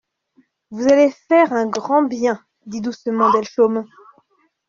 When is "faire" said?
1.27-1.53